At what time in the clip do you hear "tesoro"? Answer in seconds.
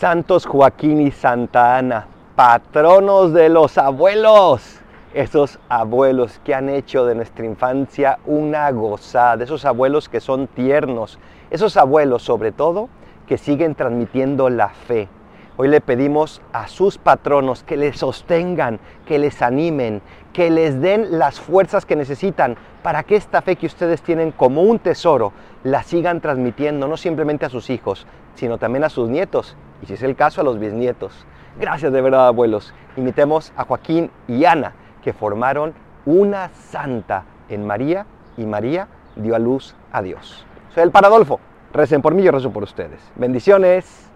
24.78-25.34